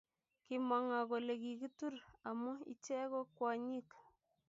Kimw 0.45 0.69
ngo 0.85 0.97
kole 1.09 1.33
kikitur 1.41 1.93
amu 2.29 2.51
iche 2.73 2.95
ko 3.11 3.21
kwonyik 3.35 3.89